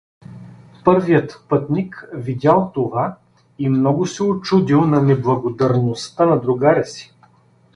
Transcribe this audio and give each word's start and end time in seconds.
Първият 0.85 1.45
пътник 1.49 2.09
видял 2.13 2.71
това 2.73 3.17
и 3.59 3.69
много 3.69 4.05
се 4.05 4.23
учудил 4.23 4.81
на 4.81 5.01
неблагодарността 5.01 6.25
на 6.25 6.41
другаря 6.41 6.85
си. 6.85 7.13